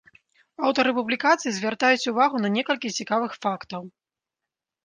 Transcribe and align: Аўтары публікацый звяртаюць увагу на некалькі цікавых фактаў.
Аўтары 0.69 0.93
публікацый 0.99 1.51
звяртаюць 1.57 2.09
увагу 2.13 2.35
на 2.47 2.51
некалькі 2.57 2.93
цікавых 2.97 3.37
фактаў. 3.45 3.81